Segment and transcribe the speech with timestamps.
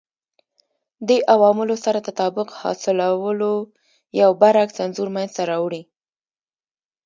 [1.07, 3.53] دې عواملو سره تطابق حاصلولو
[4.21, 5.81] یو برعکس انځور منځته راوړي